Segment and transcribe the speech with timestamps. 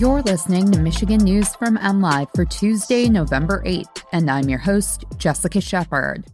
[0.00, 5.04] You're listening to Michigan News from MLive for Tuesday, November 8th, and I'm your host,
[5.18, 6.24] Jessica Shepard.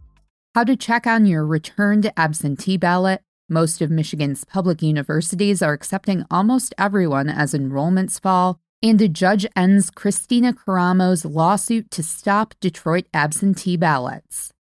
[0.55, 3.23] How to check on your returned absentee ballot.
[3.49, 9.45] Most of Michigan's public universities are accepting almost everyone as enrollments fall, and a judge
[9.53, 14.53] ends Christina Karamo's lawsuit to stop Detroit absentee ballots.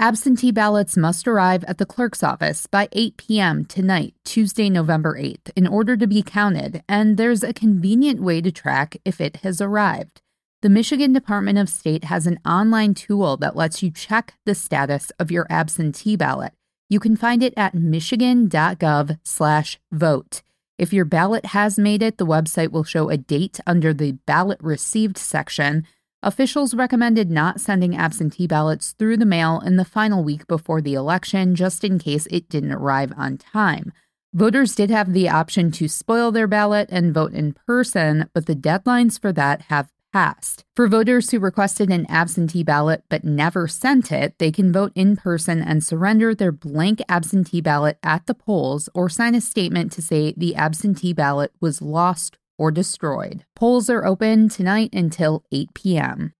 [0.00, 3.66] Absentee ballots must arrive at the clerk's office by 8 p.m.
[3.66, 8.50] tonight, Tuesday, November 8th, in order to be counted, and there's a convenient way to
[8.50, 10.22] track if it has arrived.
[10.62, 15.12] The Michigan Department of State has an online tool that lets you check the status
[15.18, 16.54] of your absentee ballot.
[16.88, 20.42] You can find it at michigan.gov/vote.
[20.78, 24.60] If your ballot has made it, the website will show a date under the ballot
[24.62, 25.84] received section
[26.22, 30.92] Officials recommended not sending absentee ballots through the mail in the final week before the
[30.92, 33.90] election, just in case it didn't arrive on time.
[34.34, 38.54] Voters did have the option to spoil their ballot and vote in person, but the
[38.54, 40.62] deadlines for that have passed.
[40.76, 45.16] For voters who requested an absentee ballot but never sent it, they can vote in
[45.16, 50.02] person and surrender their blank absentee ballot at the polls or sign a statement to
[50.02, 53.44] say the absentee ballot was lost or destroyed.
[53.56, 56.34] Polls are open tonight until 8 p.m.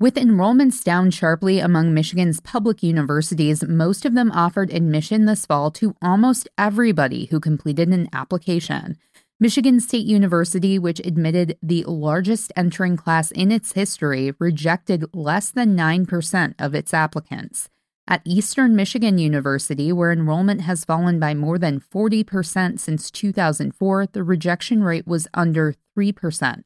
[0.00, 5.70] With enrollments down sharply among Michigan's public universities, most of them offered admission this fall
[5.72, 8.96] to almost everybody who completed an application.
[9.38, 15.76] Michigan State University, which admitted the largest entering class in its history, rejected less than
[15.76, 17.68] 9% of its applicants.
[18.10, 24.22] At Eastern Michigan University, where enrollment has fallen by more than 40% since 2004, the
[24.22, 26.62] rejection rate was under 3%.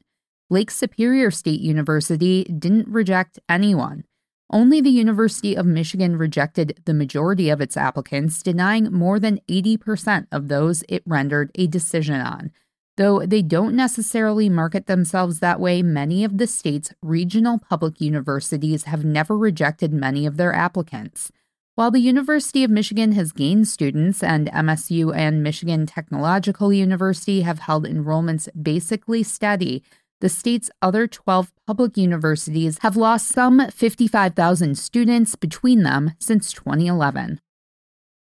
[0.49, 4.05] Lake Superior State University didn't reject anyone.
[4.49, 10.27] Only the University of Michigan rejected the majority of its applicants, denying more than 80%
[10.31, 12.51] of those it rendered a decision on.
[12.95, 18.83] Though they don't necessarily market themselves that way, many of the state's regional public universities
[18.83, 21.31] have never rejected many of their applicants.
[21.73, 27.59] While the University of Michigan has gained students and MSU and Michigan Technological University have
[27.59, 29.81] held enrollments basically steady,
[30.21, 37.39] the state's other 12 public universities have lost some 55,000 students between them since 2011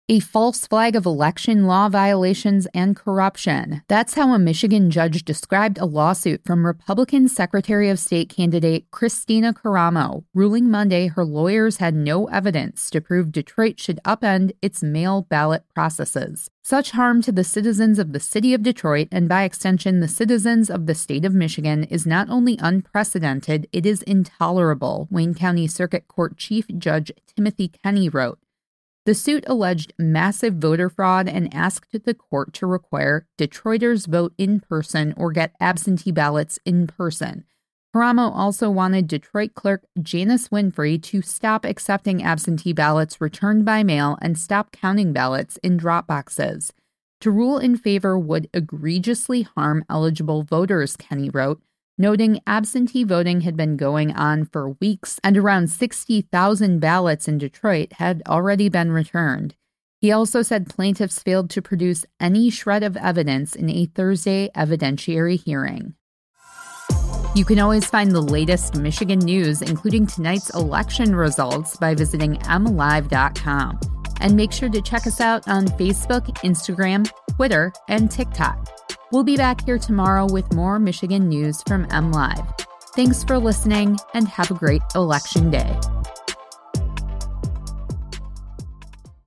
[0.09, 3.83] a false flag of election law violations and corruption.
[3.89, 9.55] That's how a Michigan judge described a lawsuit from Republican Secretary of State candidate Christina
[9.55, 15.23] Karamo, ruling Monday her lawyers had no evidence to prove Detroit should upend its mail
[15.23, 16.51] ballot processes.
[16.62, 20.69] Such harm to the citizens of the city of Detroit and by extension the citizens
[20.69, 26.09] of the state of Michigan is not only unprecedented, it is intolerable, Wayne County Circuit
[26.09, 28.39] Court Chief Judge Timothy Kenny wrote.
[29.05, 34.61] The suit alleged massive voter fraud and asked the court to require Detroiters vote in
[34.61, 37.45] person or get absentee ballots in person.
[37.93, 44.19] Karamo also wanted Detroit clerk Janice Winfrey to stop accepting absentee ballots returned by mail
[44.23, 46.73] and stop counting ballots in drop boxes.
[47.23, 51.61] To rule in favor would egregiously harm eligible voters, Kenny wrote
[52.03, 57.93] noting absentee voting had been going on for weeks and around 60,000 ballots in Detroit
[57.95, 59.55] had already been returned.
[60.01, 65.41] He also said plaintiffs failed to produce any shred of evidence in a Thursday evidentiary
[65.41, 65.95] hearing.
[67.37, 73.79] You can always find the latest Michigan news, including tonight's election results, by visiting mlive.com.
[74.21, 78.81] And make sure to check us out on Facebook, Instagram, Twitter, and TikTok.
[79.12, 82.49] We'll be back here tomorrow with more Michigan news from MLive.
[82.97, 85.78] Thanks for listening and have a great election day.